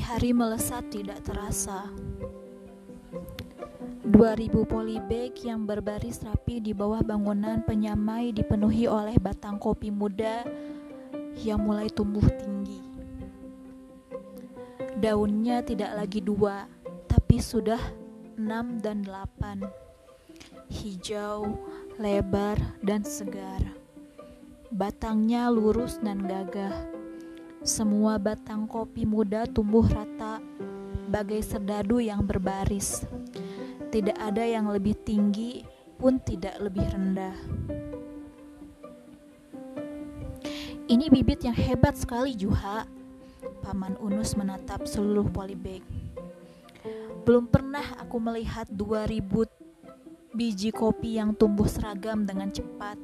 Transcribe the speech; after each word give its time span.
Hari-hari 0.00 0.32
melesat 0.32 0.88
tidak 0.88 1.20
terasa. 1.28 1.84
2000 4.08 4.48
polybag 4.64 5.36
yang 5.44 5.68
berbaris 5.68 6.24
rapi 6.24 6.56
di 6.56 6.72
bawah 6.72 7.04
bangunan 7.04 7.60
penyamai 7.68 8.32
dipenuhi 8.32 8.88
oleh 8.88 9.20
batang 9.20 9.60
kopi 9.60 9.92
muda 9.92 10.48
yang 11.44 11.60
mulai 11.60 11.92
tumbuh 11.92 12.24
tinggi. 12.32 12.80
Daunnya 14.96 15.60
tidak 15.68 15.92
lagi 15.92 16.24
dua, 16.24 16.64
tapi 17.04 17.36
sudah 17.36 17.84
enam 18.40 18.80
dan 18.80 19.04
delapan. 19.04 19.60
Hijau, 20.72 21.60
lebar, 22.00 22.56
dan 22.80 23.04
segar. 23.04 23.60
Batangnya 24.72 25.52
lurus 25.52 26.00
dan 26.00 26.24
gagah 26.24 26.99
semua 27.60 28.16
batang 28.16 28.64
kopi 28.64 29.04
muda 29.04 29.44
tumbuh 29.44 29.84
rata, 29.84 30.40
bagai 31.12 31.44
serdadu 31.44 32.00
yang 32.00 32.24
berbaris. 32.24 33.04
Tidak 33.92 34.16
ada 34.16 34.40
yang 34.40 34.72
lebih 34.72 34.96
tinggi, 35.04 35.60
pun 36.00 36.16
tidak 36.24 36.56
lebih 36.56 36.88
rendah. 36.88 37.36
Ini 40.88 41.06
bibit 41.12 41.44
yang 41.44 41.52
hebat 41.52 42.00
sekali, 42.00 42.32
Juha. 42.32 42.88
Paman 43.60 44.00
Unus 44.00 44.32
menatap 44.40 44.88
seluruh 44.88 45.28
polybag. 45.28 45.84
Belum 47.28 47.44
pernah 47.44 47.84
aku 48.00 48.16
melihat 48.16 48.64
2000 48.72 49.44
biji 50.32 50.72
kopi 50.72 51.20
yang 51.20 51.36
tumbuh 51.36 51.68
seragam 51.68 52.24
dengan 52.24 52.48
cepat. 52.48 52.96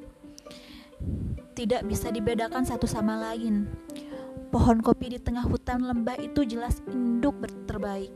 Tidak 1.52 1.84
bisa 1.84 2.08
dibedakan 2.08 2.64
satu 2.64 2.88
sama 2.88 3.20
lain 3.20 3.68
Pohon 4.56 4.80
kopi 4.80 5.12
di 5.12 5.20
tengah 5.20 5.44
hutan 5.44 5.84
lembah 5.84 6.16
itu 6.16 6.40
jelas 6.48 6.80
induk 6.88 7.36
terbaik. 7.68 8.08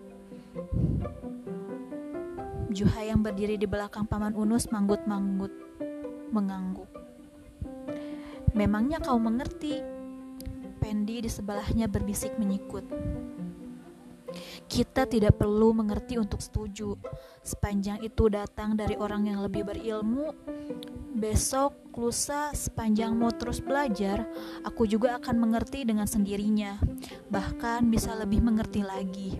Juha 2.72 3.12
yang 3.12 3.20
berdiri 3.20 3.60
di 3.60 3.68
belakang 3.68 4.08
paman 4.08 4.32
Unus 4.32 4.72
manggut-manggut, 4.72 5.52
mengangguk. 6.32 6.88
Memangnya 8.56 9.04
kau 9.04 9.20
mengerti? 9.20 9.84
Pendi 10.80 11.20
di 11.20 11.28
sebelahnya 11.28 11.92
berbisik 11.92 12.32
menyikut. 12.40 12.88
Kita 14.64 15.04
tidak 15.04 15.36
perlu 15.36 15.76
mengerti 15.76 16.16
untuk 16.16 16.40
setuju. 16.40 16.96
Sepanjang 17.44 18.00
itu 18.00 18.32
datang 18.32 18.80
dari 18.80 18.96
orang 18.96 19.28
yang 19.28 19.44
lebih 19.44 19.68
berilmu, 19.68 20.32
besok, 21.14 21.74
lusa, 21.98 22.54
sepanjang 22.54 23.12
mau 23.12 23.34
terus 23.34 23.58
belajar, 23.58 24.24
aku 24.62 24.86
juga 24.86 25.18
akan 25.18 25.36
mengerti 25.36 25.82
dengan 25.82 26.06
sendirinya, 26.06 26.78
bahkan 27.28 27.86
bisa 27.90 28.14
lebih 28.14 28.40
mengerti 28.40 28.80
lagi. 28.86 29.36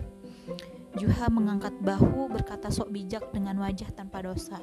Juha 0.99 1.31
mengangkat 1.31 1.71
bahu 1.79 2.27
berkata 2.27 2.67
sok 2.67 2.91
bijak 2.91 3.31
dengan 3.31 3.55
wajah 3.63 3.87
tanpa 3.95 4.27
dosa. 4.27 4.59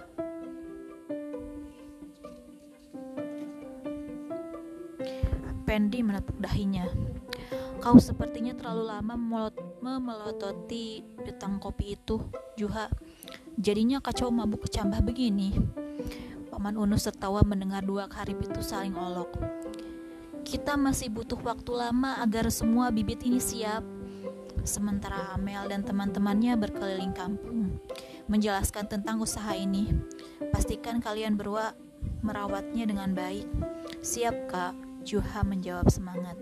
Pendi 5.65 6.01
menepuk 6.05 6.37
dahinya. 6.41 6.89
Kau 7.79 7.97
sepertinya 7.97 8.53
terlalu 8.53 8.85
lama 8.91 9.15
memelototi 9.81 11.01
betang 11.23 11.63
kopi 11.63 11.97
itu, 11.97 12.21
Juha. 12.59 12.91
Jadinya 13.57 14.03
kacau 14.03 14.29
mabuk 14.29 14.67
kecambah 14.69 15.01
begini. 15.07 15.78
Paman 16.59 16.75
Unus 16.75 17.07
tertawa 17.07 17.47
mendengar 17.47 17.87
dua 17.87 18.11
karib 18.11 18.43
itu 18.43 18.59
saling 18.67 18.99
olok. 18.99 19.31
Kita 20.43 20.75
masih 20.75 21.07
butuh 21.07 21.39
waktu 21.39 21.71
lama 21.71 22.19
agar 22.19 22.51
semua 22.51 22.91
bibit 22.91 23.23
ini 23.23 23.39
siap. 23.39 23.87
Sementara 24.67 25.39
Amel 25.39 25.71
dan 25.71 25.87
teman-temannya 25.87 26.59
berkeliling 26.59 27.15
kampung, 27.15 27.79
menjelaskan 28.27 28.91
tentang 28.91 29.23
usaha 29.23 29.55
ini. 29.55 29.87
Pastikan 30.51 30.99
kalian 30.99 31.39
berdua 31.39 31.79
merawatnya 32.27 32.91
dengan 32.91 33.15
baik. 33.15 33.47
Siap 34.03 34.51
kak, 34.51 34.75
Juha 35.07 35.47
menjawab 35.47 35.87
semangat. 35.95 36.35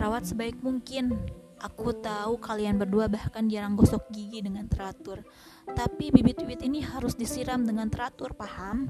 Rawat 0.00 0.24
sebaik 0.24 0.56
mungkin, 0.64 1.20
Aku 1.60 1.92
tahu 1.92 2.40
kalian 2.40 2.80
berdua 2.80 3.04
bahkan 3.04 3.44
jarang 3.44 3.76
gosok 3.76 4.08
gigi 4.08 4.40
dengan 4.40 4.64
teratur. 4.64 5.20
Tapi 5.68 6.08
bibit-bibit 6.08 6.64
ini 6.64 6.80
harus 6.80 7.12
disiram 7.12 7.68
dengan 7.68 7.92
teratur, 7.92 8.32
paham? 8.32 8.88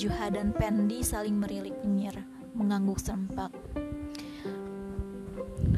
Juha 0.00 0.32
dan 0.32 0.56
Pendi 0.56 1.04
saling 1.04 1.36
merilik 1.36 1.76
nyir, 1.84 2.16
mengangguk 2.56 2.96
serempak. 2.96 3.52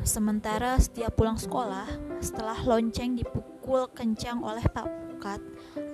Sementara 0.07 0.79
setiap 0.79 1.19
pulang 1.19 1.35
sekolah, 1.35 1.91
setelah 2.23 2.59
lonceng 2.63 3.19
dipukul 3.19 3.91
kencang 3.91 4.47
oleh 4.47 4.63
Pak 4.63 4.87
Pukat, 4.87 5.43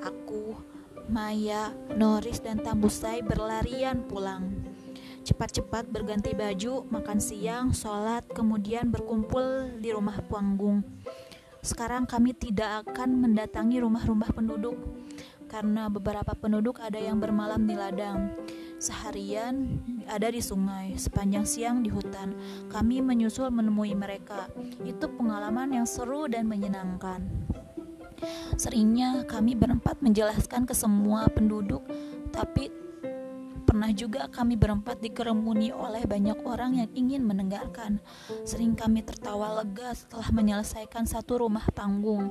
aku, 0.04 0.60
Maya, 1.08 1.72
Noris, 1.96 2.44
dan 2.44 2.60
Tambusai 2.60 3.24
berlarian 3.24 4.04
pulang 4.04 4.76
cepat-cepat 5.28 5.92
berganti 5.92 6.32
baju, 6.32 6.88
makan 6.88 7.20
siang, 7.20 7.76
sholat, 7.76 8.24
kemudian 8.32 8.88
berkumpul 8.88 9.76
di 9.76 9.92
rumah 9.92 10.24
panggung. 10.24 10.80
Sekarang 11.60 12.08
kami 12.08 12.32
tidak 12.32 12.88
akan 12.88 13.28
mendatangi 13.28 13.84
rumah-rumah 13.84 14.32
penduduk 14.32 14.80
karena 15.52 15.92
beberapa 15.92 16.32
penduduk 16.32 16.80
ada 16.80 16.96
yang 16.96 17.20
bermalam 17.20 17.60
di 17.68 17.76
ladang. 17.76 18.32
Seharian 18.80 19.84
ada 20.08 20.32
di 20.32 20.40
sungai, 20.40 20.96
sepanjang 20.96 21.44
siang 21.44 21.76
di 21.84 21.92
hutan. 21.92 22.32
Kami 22.72 23.04
menyusul 23.04 23.52
menemui 23.52 23.92
mereka. 23.92 24.48
Itu 24.80 25.12
pengalaman 25.12 25.76
yang 25.76 25.84
seru 25.84 26.24
dan 26.24 26.48
menyenangkan. 26.48 27.20
Seringnya 28.56 29.28
kami 29.28 29.58
berempat 29.58 30.00
menjelaskan 30.00 30.64
ke 30.64 30.72
semua 30.72 31.28
penduduk, 31.28 31.84
tapi 32.32 32.77
Pernah 33.78 33.94
juga 33.94 34.26
kami 34.26 34.58
berempat 34.58 34.98
dikerumuni 34.98 35.70
oleh 35.70 36.02
banyak 36.02 36.42
orang 36.42 36.82
yang 36.82 36.90
ingin 36.98 37.22
mendengarkan. 37.22 38.02
Sering 38.42 38.74
kami 38.74 39.06
tertawa 39.06 39.62
lega 39.62 39.94
setelah 39.94 40.34
menyelesaikan 40.34 41.06
satu 41.06 41.46
rumah 41.46 41.62
panggung. 41.70 42.26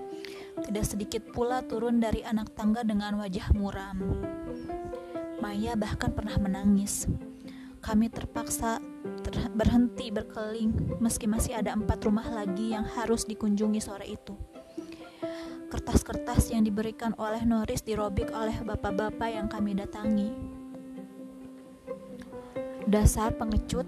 Tidak 0.60 0.84
sedikit 0.84 1.24
pula 1.32 1.64
turun 1.64 2.04
dari 2.04 2.20
anak 2.20 2.52
tangga 2.52 2.84
dengan 2.84 3.24
wajah 3.24 3.56
muram. 3.56 3.96
Maya 5.40 5.80
bahkan 5.80 6.12
pernah 6.12 6.36
menangis. 6.36 7.08
Kami 7.80 8.12
terpaksa 8.12 8.84
ter 9.24 9.48
berhenti 9.56 10.12
berkeliling 10.12 11.00
meski 11.00 11.32
masih 11.32 11.64
ada 11.64 11.72
empat 11.72 12.04
rumah 12.04 12.28
lagi 12.28 12.76
yang 12.76 12.84
harus 12.84 13.24
dikunjungi 13.24 13.80
sore 13.80 14.04
itu. 14.04 14.36
Kertas-kertas 15.72 16.52
yang 16.52 16.68
diberikan 16.68 17.16
oleh 17.16 17.48
Noris 17.48 17.88
dirobek 17.88 18.36
oleh 18.36 18.60
bapak-bapak 18.68 19.32
yang 19.32 19.48
kami 19.48 19.80
datangi. 19.80 20.57
Dasar 22.88 23.36
pengecut. 23.36 23.84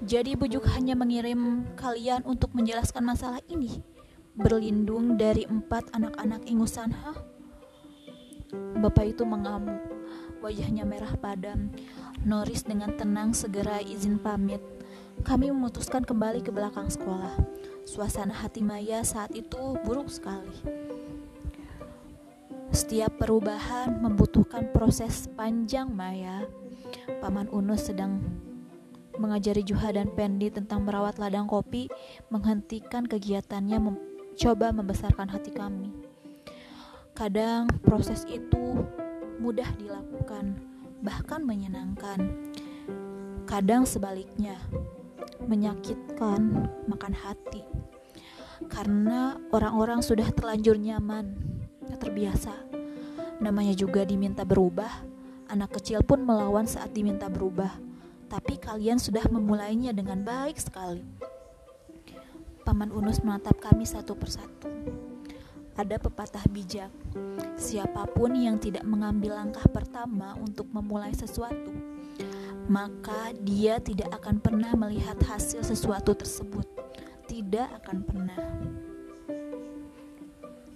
Jadi 0.00 0.32
bujuk 0.32 0.64
hanya 0.72 0.96
mengirim 0.96 1.68
kalian 1.76 2.24
untuk 2.24 2.56
menjelaskan 2.56 3.04
masalah 3.04 3.44
ini. 3.52 3.84
Berlindung 4.32 5.20
dari 5.20 5.44
empat 5.44 5.92
anak-anak 5.92 6.48
ingusan, 6.48 6.88
ha? 6.88 7.12
Bapak 8.80 9.12
itu 9.12 9.28
mengamuk. 9.28 9.76
Wajahnya 10.40 10.88
merah 10.88 11.12
padam. 11.20 11.68
Noris 12.24 12.64
dengan 12.64 12.96
tenang 12.96 13.36
segera 13.36 13.84
izin 13.84 14.16
pamit. 14.16 14.64
Kami 15.20 15.52
memutuskan 15.52 16.00
kembali 16.00 16.40
ke 16.40 16.48
belakang 16.48 16.88
sekolah. 16.88 17.36
Suasana 17.84 18.32
hati 18.32 18.64
Maya 18.64 19.04
saat 19.04 19.36
itu 19.36 19.76
buruk 19.84 20.08
sekali. 20.08 20.56
Setiap 22.72 23.20
perubahan 23.20 24.00
membutuhkan 24.00 24.72
proses 24.72 25.28
panjang 25.36 25.92
Maya. 25.92 26.48
Paman 27.20 27.50
Unus 27.50 27.88
sedang 27.90 28.20
mengajari 29.18 29.66
Juha 29.66 29.90
dan 29.90 30.08
Pendi 30.14 30.48
tentang 30.48 30.86
merawat 30.86 31.18
ladang 31.18 31.50
kopi, 31.50 31.90
menghentikan 32.30 33.04
kegiatannya 33.04 33.78
mencoba 33.82 34.70
membesarkan 34.70 35.28
hati 35.28 35.50
kami. 35.50 35.90
Kadang 37.18 37.66
proses 37.82 38.22
itu 38.30 38.86
mudah 39.42 39.66
dilakukan, 39.74 40.54
bahkan 41.02 41.42
menyenangkan. 41.42 42.30
Kadang 43.42 43.82
sebaliknya, 43.82 44.54
menyakitkan 45.42 46.70
makan 46.86 47.14
hati. 47.16 47.66
Karena 48.70 49.34
orang-orang 49.50 49.98
sudah 49.98 50.30
terlanjur 50.30 50.78
nyaman, 50.78 51.34
terbiasa. 51.98 52.54
Namanya 53.42 53.74
juga 53.74 54.06
diminta 54.06 54.46
berubah, 54.46 55.07
Anak 55.48 55.80
kecil 55.80 56.04
pun 56.04 56.28
melawan 56.28 56.68
saat 56.68 56.92
diminta 56.92 57.24
berubah, 57.32 57.72
tapi 58.28 58.60
kalian 58.60 59.00
sudah 59.00 59.24
memulainya 59.32 59.96
dengan 59.96 60.20
baik 60.20 60.60
sekali. 60.60 61.00
Paman 62.68 62.92
Unus 62.92 63.24
menatap 63.24 63.56
kami 63.56 63.88
satu 63.88 64.12
persatu. 64.12 64.68
Ada 65.72 65.96
pepatah 65.96 66.44
bijak, 66.52 66.92
siapa 67.56 68.04
pun 68.12 68.36
yang 68.36 68.60
tidak 68.60 68.84
mengambil 68.84 69.40
langkah 69.40 69.64
pertama 69.72 70.36
untuk 70.36 70.68
memulai 70.68 71.16
sesuatu, 71.16 71.72
maka 72.68 73.32
dia 73.40 73.80
tidak 73.80 74.20
akan 74.20 74.44
pernah 74.44 74.76
melihat 74.76 75.16
hasil 75.24 75.64
sesuatu 75.64 76.12
tersebut. 76.12 76.68
Tidak 77.24 77.68
akan 77.80 77.98
pernah. 78.04 78.40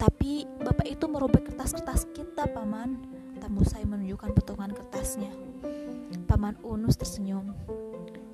Tapi 0.01 0.49
bapak 0.65 0.89
itu 0.89 1.05
merobek 1.05 1.53
kertas-kertas 1.53 2.09
kita, 2.17 2.49
paman. 2.49 3.12
Tamu 3.43 3.67
saya 3.67 3.83
menunjukkan 3.91 4.39
potongan 4.39 4.71
kertasnya. 4.71 5.35
Paman 6.31 6.55
Unus 6.63 6.95
tersenyum. 6.95 7.51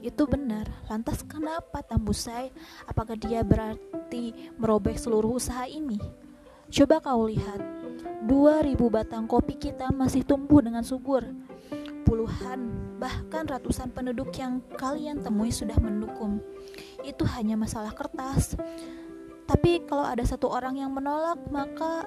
Itu 0.04 0.28
benar. 0.28 0.68
Lantas 0.84 1.24
kenapa 1.24 1.80
Tambusai? 1.80 2.52
Apakah 2.84 3.16
dia 3.16 3.40
berarti 3.40 4.36
merobek 4.60 5.00
seluruh 5.00 5.40
usaha 5.40 5.64
ini? 5.64 5.96
Coba 6.68 7.00
kau 7.00 7.24
lihat. 7.24 7.56
2000 8.28 8.76
batang 8.92 9.24
kopi 9.24 9.56
kita 9.56 9.88
masih 9.88 10.28
tumbuh 10.28 10.60
dengan 10.60 10.84
subur. 10.84 11.24
Puluhan, 12.04 12.68
bahkan 13.00 13.48
ratusan 13.48 13.88
penduduk 13.88 14.28
yang 14.36 14.60
kalian 14.76 15.24
temui 15.24 15.48
sudah 15.48 15.80
mendukung. 15.80 16.44
Itu 17.00 17.24
hanya 17.32 17.56
masalah 17.56 17.96
kertas. 17.96 18.60
Tapi 19.48 19.88
kalau 19.88 20.04
ada 20.04 20.20
satu 20.28 20.52
orang 20.52 20.76
yang 20.76 20.92
menolak, 20.92 21.40
maka 21.48 22.04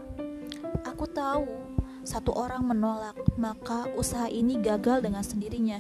aku 0.86 1.10
tahu 1.10 1.71
satu 2.02 2.34
orang 2.34 2.66
menolak, 2.66 3.14
maka 3.38 3.86
usaha 3.94 4.26
ini 4.26 4.58
gagal 4.58 5.06
dengan 5.06 5.22
sendirinya. 5.22 5.80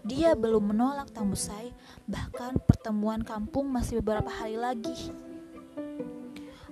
Dia 0.00 0.32
belum 0.32 0.72
menolak 0.72 1.12
Tambusai, 1.12 1.76
bahkan 2.08 2.56
pertemuan 2.64 3.20
kampung 3.20 3.68
masih 3.68 4.00
beberapa 4.00 4.32
hari 4.32 4.56
lagi. 4.56 5.12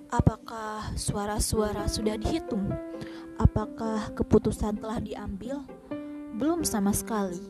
Apakah 0.08 0.96
suara-suara 0.96 1.90
sudah 1.90 2.16
dihitung? 2.16 2.72
Apakah 3.36 4.16
keputusan 4.16 4.80
telah 4.80 5.02
diambil? 5.02 5.60
Belum 6.38 6.64
sama 6.64 6.94
sekali. 6.96 7.42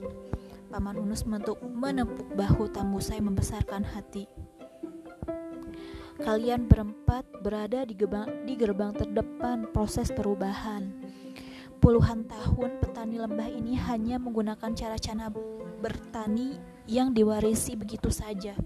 Paman 0.67 0.99
Unus 0.99 1.25
menepuk 1.25 2.29
bahu 2.35 2.69
Tambusai 2.69 3.23
membesarkan 3.23 3.87
hati. 3.87 4.46
Kalian 6.17 6.65
berempat 6.65 7.29
berada 7.45 7.85
di 7.85 7.93
gerbang, 7.93 8.49
di 8.49 8.57
gerbang 8.57 8.97
terdepan 8.97 9.69
proses 9.69 10.09
perubahan. 10.09 10.89
Puluhan 11.77 12.25
tahun 12.25 12.81
petani 12.81 13.21
lembah 13.21 13.45
ini 13.53 13.77
hanya 13.77 14.17
menggunakan 14.17 14.73
cara-cara 14.73 15.29
bertani 15.85 16.57
yang 16.89 17.13
diwarisi 17.13 17.77
begitu 17.77 18.09
saja. 18.09 18.57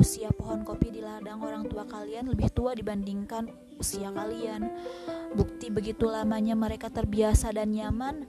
Usia 0.00 0.32
pohon 0.32 0.64
kopi 0.64 0.88
di 0.88 1.04
ladang 1.04 1.44
orang 1.44 1.68
tua 1.68 1.84
kalian 1.84 2.32
lebih 2.32 2.48
tua 2.48 2.72
dibandingkan 2.72 3.52
usia 3.76 4.08
kalian. 4.08 4.72
Bukti 5.36 5.68
begitu 5.68 6.08
lamanya 6.08 6.56
mereka 6.56 6.88
terbiasa 6.88 7.52
dan 7.52 7.76
nyaman, 7.76 8.24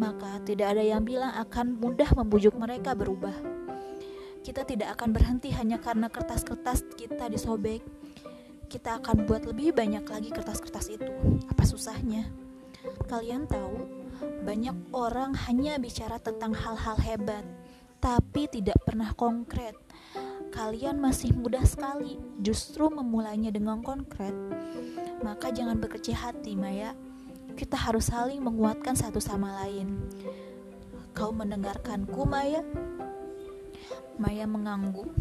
maka 0.00 0.40
tidak 0.48 0.72
ada 0.72 0.82
yang 0.82 1.04
bilang 1.04 1.36
akan 1.36 1.76
mudah 1.76 2.08
membujuk 2.16 2.56
mereka 2.56 2.96
berubah 2.96 3.55
kita 4.46 4.62
tidak 4.62 4.94
akan 4.94 5.10
berhenti 5.10 5.50
hanya 5.50 5.82
karena 5.82 6.06
kertas-kertas 6.06 6.86
kita 6.94 7.26
disobek. 7.26 7.82
Kita 8.70 9.02
akan 9.02 9.26
buat 9.26 9.42
lebih 9.42 9.74
banyak 9.74 10.06
lagi 10.06 10.30
kertas-kertas 10.30 10.86
itu. 10.86 11.10
Apa 11.50 11.66
susahnya? 11.66 12.30
Kalian 13.10 13.50
tahu, 13.50 13.90
banyak 14.46 14.94
orang 14.94 15.34
hanya 15.50 15.82
bicara 15.82 16.22
tentang 16.22 16.54
hal-hal 16.54 16.94
hebat, 17.02 17.42
tapi 17.98 18.46
tidak 18.46 18.78
pernah 18.86 19.10
konkret. 19.18 19.74
Kalian 20.54 21.02
masih 21.02 21.34
mudah 21.34 21.66
sekali, 21.66 22.14
justru 22.38 22.86
memulainya 22.86 23.50
dengan 23.50 23.82
konkret. 23.82 24.34
Maka 25.26 25.50
jangan 25.50 25.82
berkecil 25.82 26.14
hati, 26.14 26.54
Maya. 26.54 26.94
Kita 27.58 27.74
harus 27.74 28.14
saling 28.14 28.38
menguatkan 28.38 28.94
satu 28.94 29.18
sama 29.18 29.66
lain. 29.66 30.06
Kau 31.18 31.34
mendengarkanku, 31.34 32.22
Maya? 32.22 32.62
Maya 34.16 34.48
mengangguk, 34.48 35.12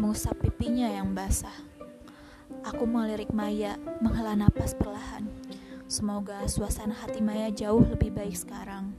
mengusap 0.00 0.38
pipinya 0.40 0.88
yang 0.88 1.12
basah. 1.12 1.54
Aku 2.64 2.88
melirik 2.88 3.32
Maya, 3.32 3.76
menghela 4.00 4.36
napas 4.36 4.72
perlahan. 4.74 5.28
Semoga 5.90 6.46
suasana 6.46 6.94
hati 6.94 7.18
Maya 7.18 7.50
jauh 7.50 7.82
lebih 7.82 8.14
baik 8.14 8.36
sekarang. 8.36 8.94